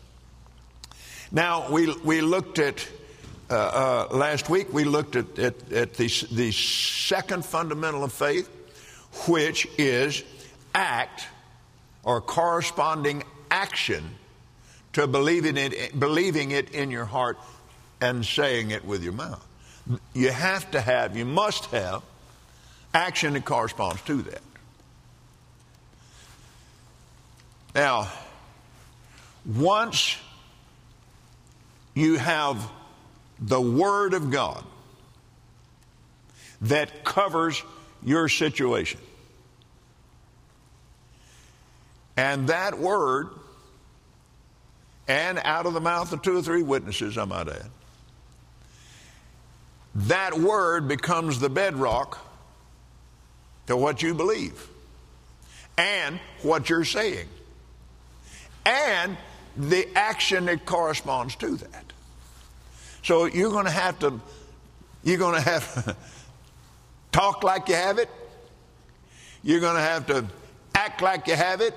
Now, 1.32 1.68
we, 1.70 1.92
we 2.04 2.20
looked 2.20 2.60
at, 2.60 2.88
uh, 3.50 4.06
uh, 4.12 4.16
last 4.16 4.48
week, 4.48 4.72
we 4.72 4.84
looked 4.84 5.16
at, 5.16 5.38
at, 5.40 5.72
at 5.72 5.94
the, 5.94 6.06
the 6.30 6.52
second 6.52 7.44
fundamental 7.44 8.04
of 8.04 8.12
faith, 8.12 8.48
which 9.26 9.66
is 9.76 10.22
act 10.72 11.26
or 12.04 12.20
corresponding 12.20 13.24
action 13.50 14.08
to 14.92 15.08
believing 15.08 15.56
it, 15.56 15.98
believing 15.98 16.52
it 16.52 16.70
in 16.70 16.92
your 16.92 17.06
heart 17.06 17.38
and 18.00 18.24
saying 18.24 18.70
it 18.70 18.84
with 18.84 19.02
your 19.02 19.12
mouth. 19.12 19.44
You 20.12 20.30
have 20.30 20.70
to 20.70 20.80
have, 20.80 21.16
you 21.16 21.24
must 21.24 21.66
have 21.66 22.02
action 22.94 23.34
that 23.34 23.44
corresponds 23.44 24.00
to 24.02 24.22
that. 24.22 24.40
Now, 27.74 28.08
once 29.44 30.16
you 31.94 32.16
have 32.16 32.70
the 33.40 33.60
Word 33.60 34.14
of 34.14 34.30
God 34.30 34.64
that 36.62 37.04
covers 37.04 37.62
your 38.02 38.28
situation, 38.28 39.00
and 42.16 42.48
that 42.48 42.78
Word 42.78 43.28
and 45.08 45.38
out 45.44 45.66
of 45.66 45.74
the 45.74 45.80
mouth 45.80 46.12
of 46.12 46.22
two 46.22 46.38
or 46.38 46.42
three 46.42 46.62
witnesses, 46.62 47.18
I 47.18 47.24
might 47.24 47.48
add. 47.48 47.70
That 49.94 50.38
word 50.38 50.88
becomes 50.88 51.38
the 51.38 51.50
bedrock 51.50 52.18
to 53.66 53.76
what 53.76 54.02
you 54.02 54.14
believe 54.14 54.68
and 55.76 56.20
what 56.42 56.68
you're 56.68 56.84
saying 56.84 57.28
and 58.66 59.16
the 59.56 59.88
action 59.94 60.46
that 60.46 60.64
corresponds 60.64 61.36
to 61.36 61.56
that. 61.56 61.92
So 63.02 63.26
you're 63.26 63.50
going 63.50 63.66
to 63.66 63.70
have 63.70 63.98
to, 64.00 64.20
you're 65.02 65.18
going 65.18 65.34
to 65.34 65.40
have 65.40 65.84
to 65.84 65.96
talk 67.12 67.42
like 67.44 67.68
you 67.68 67.74
have 67.74 67.98
it. 67.98 68.08
You're 69.42 69.60
going 69.60 69.76
to 69.76 69.82
have 69.82 70.06
to 70.06 70.24
act 70.74 71.02
like 71.02 71.26
you 71.26 71.34
have 71.34 71.60
it 71.60 71.74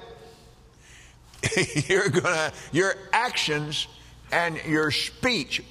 you're 1.88 2.10
gonna, 2.10 2.52
your 2.72 2.96
actions 3.14 3.88
and 4.32 4.60
your 4.66 4.92
speech 4.92 5.64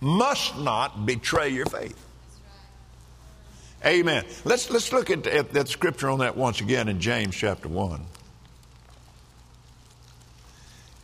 must 0.00 0.58
not 0.58 1.06
betray 1.06 1.48
your 1.48 1.66
faith. 1.66 2.01
Amen. 3.84 4.24
Let's, 4.44 4.70
let's 4.70 4.92
look 4.92 5.10
at, 5.10 5.26
at 5.26 5.52
that 5.52 5.68
scripture 5.68 6.08
on 6.08 6.20
that 6.20 6.36
once 6.36 6.60
again 6.60 6.88
in 6.88 7.00
James 7.00 7.34
chapter 7.34 7.68
1. 7.68 8.04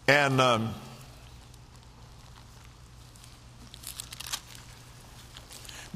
And 0.06 0.40
um, 0.40 0.74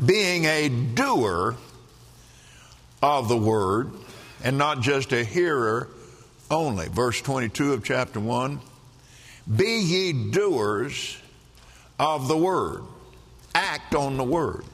being 0.05 0.45
a 0.45 0.69
doer 0.69 1.57
of 3.03 3.29
the 3.29 3.37
word 3.37 3.93
and 4.43 4.59
not 4.59 4.81
just 4.81 5.13
a 5.13 5.25
hearer 5.25 5.89
only. 6.51 6.89
Verse 6.89 7.21
22 7.21 7.73
of 7.73 7.85
chapter 7.85 8.21
1 8.21 8.61
Be 9.57 9.81
ye 9.81 10.31
doers 10.31 11.17
of 11.99 12.29
the 12.29 12.37
word, 12.37 12.83
act 13.55 13.95
on 13.95 14.17
the 14.17 14.25
word, 14.25 14.65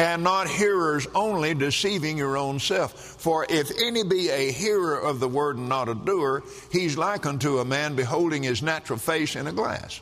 and 0.00 0.24
not 0.24 0.48
hearers 0.48 1.06
only, 1.14 1.52
deceiving 1.52 2.16
your 2.16 2.38
own 2.38 2.58
self. 2.58 2.94
For 2.94 3.46
if 3.50 3.70
any 3.78 4.02
be 4.02 4.30
a 4.30 4.50
hearer 4.50 4.98
of 4.98 5.20
the 5.20 5.28
word 5.28 5.58
and 5.58 5.68
not 5.68 5.90
a 5.90 5.94
doer, 5.94 6.42
he's 6.72 6.96
like 6.96 7.26
unto 7.26 7.58
a 7.58 7.66
man 7.66 7.96
beholding 7.96 8.42
his 8.42 8.62
natural 8.62 8.98
face 8.98 9.36
in 9.36 9.46
a 9.46 9.52
glass. 9.52 10.00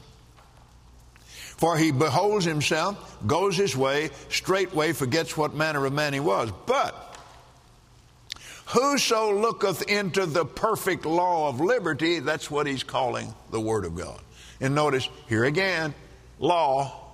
For 1.57 1.77
he 1.77 1.91
beholds 1.91 2.45
himself, 2.45 3.19
goes 3.27 3.57
his 3.57 3.77
way, 3.77 4.11
straightway 4.29 4.93
forgets 4.93 5.37
what 5.37 5.57
manner 5.57 5.85
of 5.85 5.93
man 5.93 6.13
he 6.13 6.21
was. 6.21 6.53
But 6.67 7.17
Whoso 8.67 9.37
looketh 9.37 9.83
into 9.91 10.27
the 10.27 10.45
perfect 10.45 11.07
law 11.07 11.49
of 11.49 11.61
liberty, 11.61 12.21
that's 12.21 12.49
what 12.49 12.69
he's 12.69 12.85
calling 12.85 13.35
the 13.51 13.61
Word 13.61 13.85
of 13.85 13.97
God. 13.97 14.21
And 14.61 14.77
notice, 14.77 15.09
here 15.29 15.45
again, 15.45 15.93
law, 16.39 17.09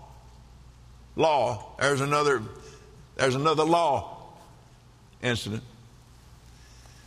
law. 1.17 1.77
There's 1.79 2.03
another, 2.03 2.43
there's 3.17 3.35
another 3.35 3.65
law 3.65 4.17
incident. 5.23 5.63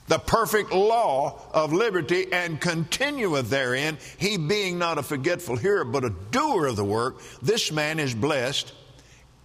The 0.08 0.20
perfect 0.20 0.72
law 0.72 1.42
of 1.52 1.74
liberty 1.74 2.32
and 2.32 2.62
continueth 2.62 3.50
therein, 3.50 3.98
he 4.18 4.38
being 4.38 4.80
not 4.80 4.98
a 4.98 5.04
forgetful 5.04 5.58
hearer, 5.58 5.84
but 5.84 6.06
a 6.06 6.10
doer 6.32 6.68
of 6.68 6.78
the 6.78 6.86
work, 6.86 7.22
this 7.42 7.74
man 7.74 8.00
is 8.00 8.16
blessed 8.16 8.72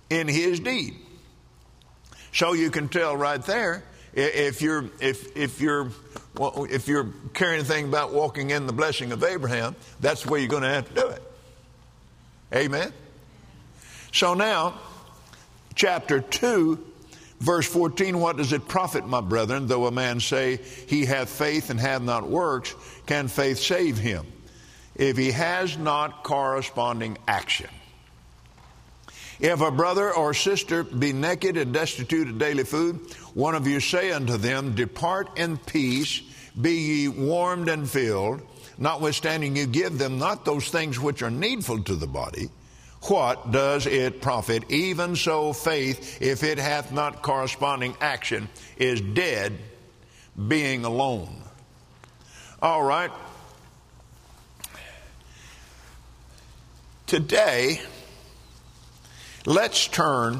in 0.08 0.28
his 0.28 0.60
deed. 0.60 0.94
So 2.32 2.52
you 2.52 2.70
can 2.70 2.88
tell 2.88 3.16
right 3.16 3.42
there 3.42 3.82
if 4.14 4.62
you're, 4.62 4.84
if, 5.00 5.36
if 5.36 5.60
you're, 5.60 5.90
well, 6.36 6.66
if 6.70 6.86
you're 6.86 7.08
caring 7.34 7.56
anything 7.56 7.86
about 7.88 8.12
walking 8.12 8.50
in 8.50 8.66
the 8.66 8.72
blessing 8.72 9.10
of 9.10 9.24
Abraham, 9.24 9.74
that's 10.00 10.24
where 10.24 10.38
you're 10.38 10.48
going 10.48 10.62
to 10.62 10.68
have 10.68 10.88
to 10.88 10.94
do 10.94 11.08
it. 11.08 11.22
Amen? 12.54 12.92
So 14.12 14.34
now, 14.34 14.78
chapter 15.74 16.20
2, 16.20 16.78
verse 17.40 17.66
14 17.66 18.18
What 18.18 18.36
does 18.36 18.52
it 18.52 18.68
profit, 18.68 19.06
my 19.06 19.20
brethren, 19.20 19.66
though 19.66 19.86
a 19.86 19.92
man 19.92 20.20
say 20.20 20.58
he 20.86 21.04
hath 21.04 21.28
faith 21.28 21.70
and 21.70 21.80
have 21.80 22.02
not 22.02 22.28
works? 22.28 22.74
Can 23.06 23.28
faith 23.28 23.58
save 23.58 23.98
him? 23.98 24.26
If 24.94 25.16
he 25.16 25.32
has 25.32 25.76
not 25.76 26.22
corresponding 26.22 27.18
action. 27.26 27.70
If 29.40 29.60
a 29.60 29.72
brother 29.72 30.12
or 30.14 30.34
sister 30.34 30.84
be 30.84 31.12
naked 31.12 31.56
and 31.56 31.72
destitute 31.72 32.28
of 32.28 32.38
daily 32.38 32.62
food, 32.62 33.00
one 33.34 33.56
of 33.56 33.66
you 33.66 33.80
say 33.80 34.12
unto 34.12 34.36
them, 34.36 34.74
Depart 34.74 35.36
in 35.36 35.56
peace, 35.56 36.20
be 36.60 36.72
ye 36.72 37.08
warmed 37.08 37.68
and 37.68 37.90
filled, 37.90 38.42
notwithstanding 38.78 39.56
you 39.56 39.66
give 39.66 39.98
them 39.98 40.18
not 40.18 40.44
those 40.44 40.68
things 40.68 41.00
which 41.00 41.22
are 41.22 41.30
needful 41.30 41.82
to 41.82 41.96
the 41.96 42.06
body. 42.06 42.50
What 43.08 43.50
does 43.50 43.86
it 43.86 44.20
profit? 44.20 44.70
Even 44.70 45.16
so, 45.16 45.52
faith, 45.52 46.22
if 46.22 46.42
it 46.42 46.58
hath 46.58 46.92
not 46.92 47.22
corresponding 47.22 47.96
action, 48.00 48.48
is 48.76 49.00
dead, 49.00 49.58
being 50.48 50.84
alone. 50.84 51.42
All 52.60 52.82
right. 52.82 53.10
Today, 57.06 57.80
Let's 59.44 59.88
turn 59.88 60.38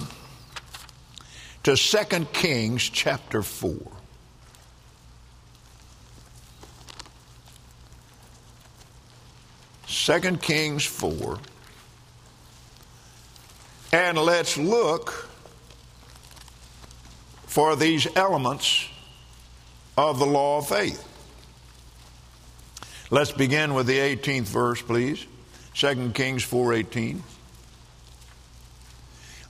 to 1.64 1.75
2 1.75 2.27
Kings 2.33 2.88
chapter 2.88 3.42
4. 3.42 3.77
Second 9.88 10.40
Kings 10.40 10.85
4. 10.85 11.40
And 13.93 14.17
let's 14.17 14.57
look 14.57 15.29
for 17.47 17.77
these 17.77 18.07
elements 18.17 18.89
of 19.99 20.19
the 20.19 20.25
law 20.25 20.59
of 20.59 20.69
faith. 20.69 21.07
Let's 23.11 23.33
begin 23.33 23.75
with 23.75 23.87
the 23.87 23.99
18th 23.99 24.45
verse, 24.45 24.81
please. 24.81 25.27
2 25.75 26.13
Kings 26.15 26.43
4:18. 26.43 27.21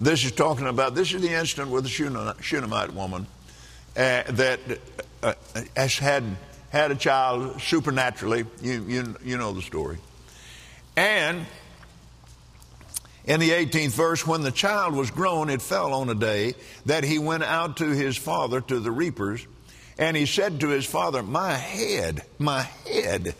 This 0.01 0.25
is 0.25 0.33
talking 0.33 0.67
about, 0.67 0.97
this 0.97 1.15
is 1.15 1.23
the 1.23 1.33
incident 1.33 1.71
with 1.71 1.85
the 1.85 2.35
Shunammite 2.41 2.93
woman 2.93 3.29
uh, 3.97 4.25
that 4.27 4.59
uh, 5.23 5.35
has 5.77 5.97
had, 5.97 6.25
had 6.71 6.91
a 6.91 6.97
child 6.97 7.61
supernaturally. 7.61 8.45
You, 8.61 8.85
you, 8.89 9.17
you 9.23 9.39
know 9.39 9.53
the 9.53 9.63
story. 9.63 9.99
And 10.97 11.47
in 13.25 13.41
the 13.41 13.51
18th 13.51 13.91
verse, 13.91 14.27
when 14.27 14.43
the 14.43 14.51
child 14.51 14.95
was 14.95 15.11
grown, 15.11 15.49
it 15.49 15.63
fell 15.63 15.95
on 15.95 16.09
a 16.09 16.15
day 16.15 16.55
that 16.87 17.05
he 17.05 17.19
went 17.19 17.45
out 17.45 17.77
to 17.77 17.89
his 17.89 18.17
father, 18.17 18.61
to 18.61 18.81
the 18.81 18.91
reapers, 18.91 19.47
and 19.99 20.17
he 20.17 20.27
said 20.27 20.61
to 20.61 20.69
his 20.69 20.87
father, 20.87 21.23
My 21.23 21.53
head, 21.53 22.23
my 22.39 22.63
head. 22.63 23.35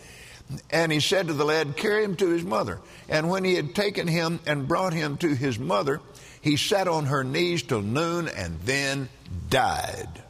And 0.71 0.93
he 0.93 1.01
said 1.01 1.29
to 1.29 1.33
the 1.33 1.45
lad, 1.45 1.77
Carry 1.77 2.05
him 2.05 2.17
to 2.17 2.29
his 2.29 2.45
mother. 2.45 2.79
And 3.09 3.29
when 3.29 3.45
he 3.45 3.55
had 3.55 3.75
taken 3.75 4.07
him 4.07 4.39
and 4.47 4.69
brought 4.69 4.93
him 4.93 5.17
to 5.19 5.35
his 5.35 5.59
mother, 5.59 6.01
he 6.41 6.57
sat 6.57 6.89
on 6.89 7.07
her 7.07 7.25
knees 7.25 7.63
till 7.63 7.83
noon 7.83 8.29
and 8.29 8.61
then 8.61 9.09
died. 9.49 10.23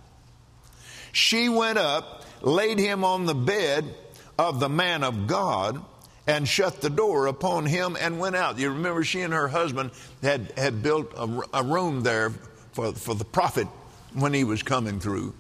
She 1.12 1.49
went 1.49 1.79
up, 1.79 2.25
laid 2.41 2.79
him 2.79 3.05
on 3.05 3.27
the 3.27 3.35
bed 3.35 3.95
of 4.38 4.61
the 4.61 4.69
man 4.69 5.03
of 5.03 5.27
God, 5.27 5.85
and 6.27 6.47
shut 6.47 6.81
the 6.81 6.91
door 6.91 7.27
upon 7.27 7.67
him 7.67 7.97
and 8.01 8.19
went 8.19 8.37
out. 8.37 8.59
You 8.59 8.71
remember 8.71 9.03
she 9.05 9.23
and 9.23 9.33
her 9.33 9.49
husband 9.49 9.91
had, 10.23 10.53
had 10.57 10.83
built 10.83 11.13
a, 11.17 11.41
a 11.53 11.65
room 11.65 12.03
there 12.03 12.31
for, 12.73 12.93
for 12.93 13.15
the 13.15 13.25
prophet 13.25 13.67
when 14.15 14.33
he 14.33 14.45
was 14.45 14.63
coming 14.63 15.01
through, 15.01 15.35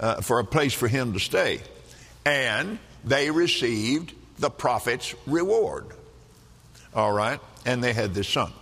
uh, 0.00 0.20
for 0.20 0.40
a 0.40 0.44
place 0.44 0.74
for 0.74 0.88
him 0.88 1.14
to 1.14 1.20
stay. 1.20 1.60
And 2.26 2.78
they 3.04 3.30
received 3.30 4.12
the 4.38 4.50
prophet's 4.50 5.14
reward. 5.26 5.86
All 6.94 7.12
right? 7.12 7.40
And 7.64 7.82
they 7.82 7.92
had 7.92 8.14
this 8.14 8.28
son. 8.28 8.52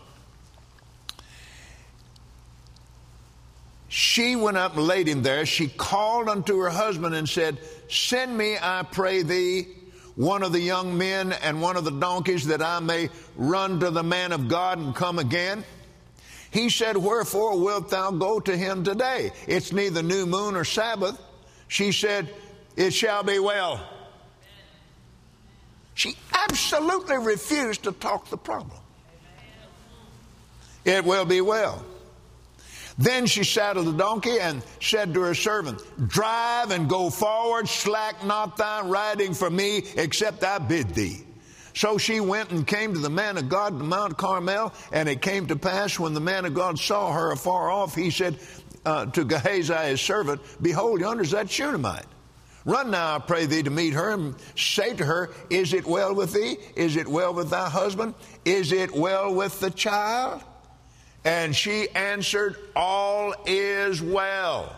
She 3.88 4.36
went 4.36 4.56
up 4.56 4.76
and 4.76 4.86
laid 4.86 5.08
him 5.08 5.22
there. 5.22 5.46
She 5.46 5.68
called 5.68 6.28
unto 6.28 6.58
her 6.58 6.70
husband 6.70 7.14
and 7.14 7.28
said, 7.28 7.58
Send 7.88 8.36
me, 8.36 8.56
I 8.60 8.82
pray 8.82 9.22
thee, 9.22 9.68
one 10.16 10.42
of 10.42 10.52
the 10.52 10.60
young 10.60 10.98
men 10.98 11.32
and 11.32 11.62
one 11.62 11.76
of 11.76 11.84
the 11.84 11.90
donkeys 11.90 12.46
that 12.46 12.62
I 12.62 12.80
may 12.80 13.10
run 13.36 13.80
to 13.80 13.90
the 13.90 14.02
man 14.02 14.32
of 14.32 14.48
God 14.48 14.78
and 14.78 14.94
come 14.94 15.18
again. 15.18 15.62
He 16.50 16.70
said, 16.70 16.96
Wherefore 16.96 17.60
wilt 17.62 17.90
thou 17.90 18.10
go 18.10 18.40
to 18.40 18.56
him 18.56 18.82
today? 18.82 19.30
It's 19.46 19.72
neither 19.72 20.02
new 20.02 20.26
moon 20.26 20.56
or 20.56 20.64
Sabbath. 20.64 21.20
She 21.68 21.92
said, 21.92 22.28
It 22.76 22.92
shall 22.92 23.22
be 23.22 23.38
well. 23.38 23.86
She 25.94 26.16
absolutely 26.34 27.18
refused 27.18 27.84
to 27.84 27.92
talk 27.92 28.28
the 28.28 28.36
problem. 28.36 28.78
It 30.84 31.04
will 31.04 31.24
be 31.24 31.40
well. 31.40 31.84
Then 32.98 33.26
she 33.26 33.44
saddled 33.44 33.86
the 33.86 33.92
donkey 33.92 34.40
and 34.40 34.62
said 34.80 35.12
to 35.14 35.20
her 35.20 35.34
servant, 35.34 35.82
Drive 36.08 36.70
and 36.70 36.88
go 36.88 37.10
forward, 37.10 37.68
slack 37.68 38.24
not 38.24 38.56
thy 38.56 38.82
riding 38.82 39.34
for 39.34 39.50
me, 39.50 39.84
except 39.96 40.42
I 40.42 40.58
bid 40.58 40.94
thee. 40.94 41.22
So 41.74 41.98
she 41.98 42.20
went 42.20 42.52
and 42.52 42.66
came 42.66 42.94
to 42.94 42.98
the 42.98 43.10
man 43.10 43.36
of 43.36 43.50
God 43.50 43.78
to 43.78 43.84
Mount 43.84 44.16
Carmel, 44.16 44.72
and 44.92 45.10
it 45.10 45.20
came 45.20 45.46
to 45.48 45.56
pass 45.56 45.98
when 45.98 46.14
the 46.14 46.20
man 46.20 46.46
of 46.46 46.54
God 46.54 46.78
saw 46.78 47.12
her 47.12 47.32
afar 47.32 47.70
off, 47.70 47.94
he 47.94 48.10
said 48.10 48.38
uh, 48.86 49.04
to 49.06 49.24
Gehazi 49.24 49.74
his 49.74 50.00
servant, 50.00 50.40
Behold, 50.62 51.00
yonder 51.00 51.22
is 51.22 51.32
that 51.32 51.50
Shunammite. 51.50 52.06
Run 52.64 52.90
now, 52.90 53.16
I 53.16 53.18
pray 53.18 53.44
thee, 53.44 53.62
to 53.62 53.70
meet 53.70 53.92
her, 53.92 54.12
and 54.12 54.34
say 54.56 54.94
to 54.94 55.04
her, 55.04 55.30
Is 55.50 55.74
it 55.74 55.84
well 55.84 56.14
with 56.14 56.32
thee? 56.32 56.56
Is 56.76 56.96
it 56.96 57.06
well 57.06 57.34
with 57.34 57.50
thy 57.50 57.68
husband? 57.68 58.14
Is 58.46 58.72
it 58.72 58.92
well 58.92 59.34
with 59.34 59.60
the 59.60 59.70
child? 59.70 60.42
And 61.26 61.54
she 61.56 61.88
answered, 61.90 62.56
All 62.76 63.34
is 63.46 64.00
well. 64.00 64.76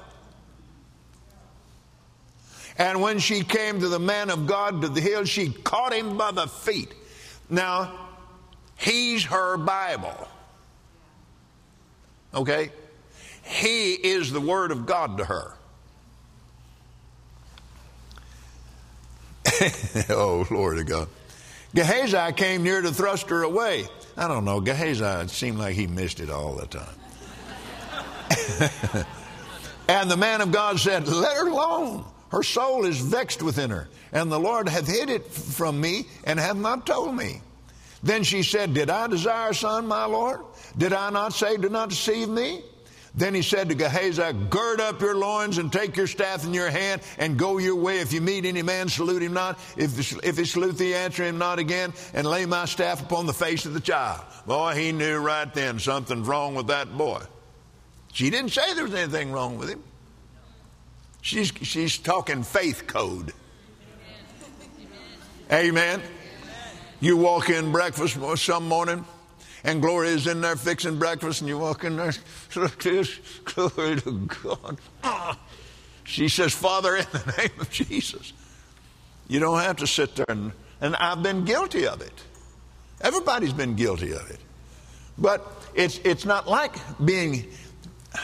And 2.79 3.03
when 3.03 3.19
she 3.19 3.45
came 3.45 3.81
to 3.81 3.89
the 3.89 3.99
man 3.99 4.31
of 4.31 4.47
God 4.47 4.81
to 4.81 4.89
the 4.89 5.03
hill, 5.03 5.27
she 5.27 5.51
caught 5.51 5.93
him 5.93 6.17
by 6.17 6.31
the 6.31 6.47
feet. 6.47 6.95
Now, 7.51 8.09
he's 8.79 9.25
her 9.25 9.59
Bible. 9.59 10.27
Okay? 12.33 12.71
He 13.43 13.93
is 13.93 14.33
the 14.33 14.41
Word 14.41 14.71
of 14.71 14.87
God 14.87 15.19
to 15.19 15.27
her. 15.27 15.55
oh, 20.09 20.47
Lord 20.51 20.79
of 20.79 20.87
God. 20.87 21.09
Gehazi 21.75 22.33
came 22.33 22.63
near 22.63 22.81
to 22.81 22.93
thrust 22.93 23.29
her 23.31 23.43
away. 23.43 23.87
I 24.17 24.27
don't 24.29 24.45
know. 24.45 24.61
Gehazi, 24.61 25.29
seemed 25.29 25.59
like 25.59 25.75
he 25.75 25.87
missed 25.87 26.21
it 26.21 26.31
all 26.31 26.55
the 26.55 26.67
time. 26.67 26.95
and 29.89 30.11
the 30.11 30.17
man 30.17 30.41
of 30.41 30.51
God 30.51 30.81
said, 30.81 31.07
Let 31.07 31.37
her 31.37 31.49
alone. 31.49 32.05
Her 32.31 32.43
soul 32.43 32.85
is 32.85 32.99
vexed 32.99 33.43
within 33.43 33.71
her, 33.71 33.89
and 34.13 34.31
the 34.31 34.39
Lord 34.39 34.69
hath 34.69 34.87
hid 34.87 35.09
it 35.09 35.27
from 35.33 35.81
me 35.81 36.07
and 36.25 36.39
hath 36.39 36.57
not 36.57 36.87
told 36.87 37.15
me. 37.15 37.41
Then 38.03 38.23
she 38.23 38.43
said, 38.43 38.75
Did 38.75 38.91
I 38.91 39.07
desire 39.07 39.53
son, 39.53 39.87
my 39.87 40.05
Lord? 40.05 40.41
Did 40.77 40.93
I 40.93 41.11
not 41.11 41.33
say, 41.33 41.57
Do 41.57 41.69
not 41.69 41.89
deceive 41.89 42.29
me? 42.29 42.63
Then 43.19 43.35
he 43.35 43.43
said 43.43 43.69
to 43.71 43.75
Gehazi, 43.75 44.33
Gird 44.49 44.81
up 44.81 45.01
your 45.01 45.17
loins 45.17 45.59
and 45.59 45.73
take 45.73 45.97
your 45.97 46.07
staff 46.07 46.45
in 46.45 46.55
your 46.55 46.71
hand 46.71 47.03
and 47.19 47.37
go 47.37 47.59
your 47.59 47.75
way. 47.75 47.99
If 47.99 48.13
you 48.13 48.21
meet 48.21 48.45
any 48.45 48.63
man, 48.63 48.89
salute 48.89 49.23
him 49.23 49.33
not. 49.33 49.59
If, 49.77 50.25
if 50.25 50.39
he 50.39 50.45
salute 50.45 50.79
thee, 50.79 50.95
answer 50.95 51.25
him 51.25 51.37
not 51.37 51.59
again, 51.59 51.93
and 52.15 52.25
lay 52.25 52.47
my 52.47 52.67
staff 52.67 53.03
upon 53.03 53.27
the 53.27 53.33
face 53.33 53.67
of 53.67 53.75
the 53.75 53.81
child. 53.81 54.21
Boy, 54.47 54.77
he 54.77 54.93
knew 54.93 55.19
right 55.19 55.53
then 55.53 55.81
something's 55.81 56.29
wrong 56.29 56.55
with 56.55 56.69
that 56.69 56.97
boy. 56.97 57.21
She 58.13 58.31
didn't 58.31 58.53
say 58.53 58.73
there 58.75 58.85
was 58.85 58.95
anything 58.95 59.33
wrong 59.33 59.59
with 59.59 59.69
him. 59.69 59.83
She's, 61.21 61.53
she's 61.63 61.99
talking 61.99 62.45
faith 62.45 62.87
code. 62.87 63.33
Amen. 65.51 66.01
You 67.01 67.17
walk 67.17 67.51
in 67.51 67.73
breakfast 67.73 68.17
some 68.37 68.69
morning 68.69 69.05
and 69.65 69.83
Gloria's 69.83 70.27
in 70.27 70.41
there 70.41 70.57
fixing 70.57 70.99
breakfast, 70.99 71.41
and 71.41 71.49
you 71.49 71.59
walk 71.59 71.85
in 71.85 71.97
there, 71.97 72.13
look 72.57 72.83
this, 72.83 73.19
glory 73.45 74.01
to 74.01 74.29
God. 74.43 74.79
Ah. 75.03 75.39
She 76.09 76.29
says, 76.29 76.53
Father, 76.55 76.97
in 76.97 77.05
the 77.13 77.35
name 77.39 77.61
of 77.61 77.71
Jesus. 77.71 78.33
You 79.29 79.39
don't 79.41 79.61
have 79.61 79.77
to 79.77 79.87
sit 79.87 80.17
there 80.17 80.25
and, 80.29 80.53
and 80.81 80.97
I've 80.97 81.23
been 81.23 81.45
guilty 81.45 81.87
of 81.87 82.01
it. 82.01 82.25
Everybody's 83.03 83.53
been 83.53 83.77
guilty 83.77 84.13
of 84.13 84.31
it. 84.31 84.41
But 85.19 85.47
it's, 85.75 85.99
it's 86.05 86.25
not 86.25 86.49
like 86.49 86.75
being. 87.05 87.49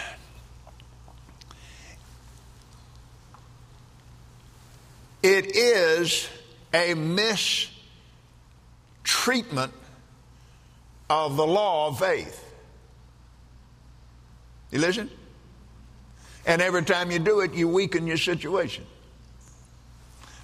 It 5.22 5.56
is 5.56 6.28
a 6.74 6.92
mistreatment 6.92 9.72
of 11.08 11.36
the 11.36 11.46
law 11.46 11.88
of 11.88 11.98
faith. 11.98 12.40
You 14.70 14.78
listen? 14.78 15.10
And 16.46 16.60
every 16.60 16.82
time 16.82 17.10
you 17.10 17.18
do 17.18 17.40
it, 17.40 17.54
you 17.54 17.68
weaken 17.68 18.06
your 18.06 18.16
situation. 18.16 18.84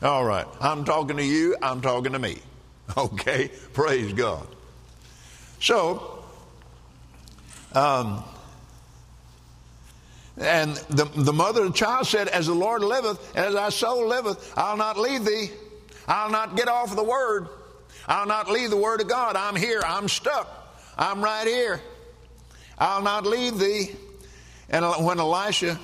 All 0.03 0.25
right, 0.25 0.46
I'm 0.61 0.85
talking 0.85 1.18
to 1.18 1.25
you, 1.25 1.57
I'm 1.61 1.81
talking 1.81 2.12
to 2.12 2.18
me. 2.18 2.38
Okay, 2.96 3.53
praise 3.73 4.12
God. 4.12 4.49
So, 5.61 6.25
um, 7.73 8.25
and 10.37 10.75
the, 10.88 11.05
the 11.14 11.33
mother 11.33 11.62
of 11.62 11.68
the 11.68 11.79
child 11.79 12.09
said, 12.09 12.27
As 12.27 12.49
the 12.49 12.55
Lord 12.55 12.83
liveth, 12.83 13.37
as 13.37 13.55
thy 13.55 13.68
soul 13.68 14.09
liveth, 14.09 14.53
I'll 14.57 14.77
not 14.77 14.99
leave 14.99 15.25
thee. 15.25 15.51
I'll 16.09 16.31
not 16.31 16.57
get 16.57 16.66
off 16.66 16.96
the 16.96 17.05
word. 17.05 17.49
I'll 18.11 18.27
not 18.27 18.51
leave 18.51 18.70
the 18.70 18.77
word 18.77 19.01
of 19.01 19.07
God. 19.07 19.37
I'm 19.37 19.55
here. 19.55 19.81
I'm 19.87 20.09
stuck. 20.09 20.49
I'm 20.99 21.23
right 21.23 21.46
here. 21.46 21.81
I'll 22.77 23.03
not 23.03 23.25
leave 23.25 23.57
thee. 23.57 23.92
And 24.68 24.85
when 25.07 25.20
Elisha, 25.20 25.79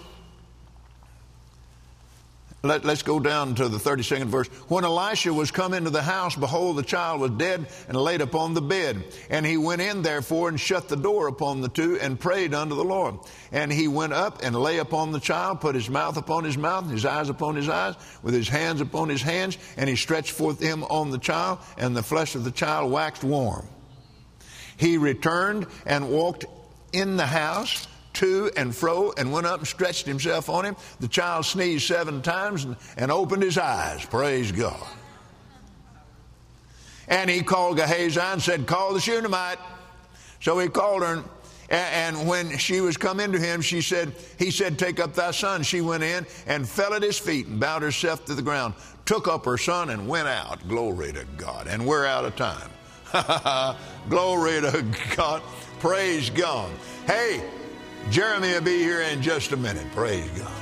let, 2.69 2.85
us 2.85 3.03
go 3.03 3.21
down 3.21 3.55
to 3.57 3.69
the 3.69 3.79
32nd 3.79 4.27
verse. 4.27 4.49
When 4.69 4.85
Elisha 4.85 5.33
was 5.33 5.51
come 5.51 5.75
into 5.75 5.91
the 5.91 6.03
house, 6.03 6.37
behold, 6.37 6.77
the 6.77 6.83
child 6.83 7.21
was 7.21 7.33
dead 7.33 7.67
and 7.89 7.97
laid 7.97 8.21
upon 8.21 8.55
the 8.55 8.63
bed. 8.63 9.05
And 9.31 9.45
he 9.45 9.57
went 9.57 9.83
in 9.83 10.03
therefore 10.03 10.49
and 10.49 10.59
shut 10.59 10.89
the 10.89 10.97
door 10.97 11.29
upon 11.29 11.61
the 11.61 11.69
two 11.69 11.99
and 12.01 12.19
prayed 12.19 12.55
unto 12.55 12.75
the 12.75 12.85
Lord. 12.85 13.17
And 13.53 13.73
he 13.73 13.89
went 13.89 14.13
up 14.13 14.41
and 14.43 14.55
lay 14.55 14.79
upon 14.79 15.13
the 15.13 15.21
child, 15.21 15.61
put 15.61 15.75
his 15.75 15.91
mouth 15.91 16.17
upon 16.17 16.45
his 16.45 16.57
mouth, 16.57 16.91
his 16.91 17.05
eyes 17.05 17.29
upon 17.29 17.57
his 17.57 17.69
eyes, 17.69 17.95
with 18.23 18.35
his 18.35 18.49
hands 18.49 18.81
upon 18.81 19.09
his 19.09 19.23
hands, 19.23 19.59
and 19.77 19.89
he 19.89 19.97
stretched 19.97 20.33
forth 20.33 20.61
him 20.61 20.85
on 20.85 21.11
the 21.11 21.19
child, 21.19 21.59
and 21.79 21.97
the 21.97 22.03
flesh 22.03 22.35
of 22.35 22.45
the 22.45 22.51
child 22.51 22.91
waxed 22.91 23.25
warm. 23.25 23.67
He 24.77 24.99
returned 24.99 25.67
and 25.85 26.11
walked 26.11 26.45
in 26.93 27.17
the 27.17 27.27
house 27.27 27.89
to 28.17 28.51
and 28.57 28.75
fro 28.75 29.13
and 29.17 29.33
went 29.33 29.47
up 29.47 29.59
and 29.59 29.69
stretched 29.69 30.07
himself 30.07 30.49
on 30.49 30.65
him. 30.65 30.77
The 31.01 31.09
child 31.09 31.45
sneezed 31.45 31.87
seven 31.87 32.23
times 32.23 32.65
and, 32.65 32.77
and 32.97 33.11
opened 33.11 33.43
his 33.43 33.59
eyes. 33.59 34.05
Praise 34.05 34.53
God. 34.53 34.87
And 37.09 37.31
he 37.31 37.43
called 37.43 37.77
Gehazi 37.77 38.21
and 38.21 38.43
said, 38.43 38.67
Call 38.67 38.95
the 38.95 39.01
Shunammite. 39.01 39.59
So 40.41 40.59
he 40.59 40.69
called 40.69 41.03
her, 41.03 41.23
and, 41.71 42.17
and 42.19 42.29
when 42.29 42.59
she 42.59 42.81
was 42.81 42.97
come 42.97 43.21
into 43.21 43.39
him, 43.39 43.61
she 43.61 43.81
said, 43.81 44.13
He 44.39 44.51
said, 44.51 44.79
Take 44.79 45.01
up 45.01 45.15
thy 45.15 45.31
son. 45.31 45.63
She 45.63 45.81
went 45.81 46.03
in 46.03 46.27
and 46.47 46.69
fell 46.69 46.95
at 46.95 47.03
his 47.03 47.19
feet 47.19 47.47
and 47.47 47.61
bowed 47.61 47.83
herself 47.83 48.25
to 48.27 48.35
the 48.35 48.43
ground, 48.43 48.75
took 49.05 49.29
up 49.29 49.45
her 49.45 49.59
son 49.59 49.91
and 49.91 50.09
went 50.09 50.29
out. 50.29 50.67
Glory 50.69 51.13
to 51.13 51.25
God. 51.37 51.67
And 51.69 51.87
we're 51.87 52.07
out 52.07 52.25
of 52.25 52.35
time. 52.37 52.71
Glory 54.09 54.61
to 54.61 54.85
God. 55.17 55.43
Praise 55.79 56.31
God. 56.31 56.71
Hey, 57.07 57.43
Jeremy 58.11 58.53
will 58.53 58.61
be 58.63 58.79
here 58.79 59.03
in 59.03 59.21
just 59.21 59.53
a 59.53 59.57
minute. 59.57 59.91
Praise 59.93 60.29
God. 60.31 60.53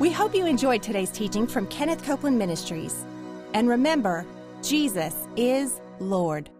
We 0.00 0.10
hope 0.10 0.34
you 0.34 0.46
enjoyed 0.46 0.82
today's 0.82 1.10
teaching 1.10 1.46
from 1.46 1.66
Kenneth 1.68 2.02
Copeland 2.02 2.36
Ministries. 2.36 3.04
And 3.54 3.68
remember, 3.68 4.26
Jesus 4.62 5.14
is 5.36 5.80
Lord. 6.00 6.50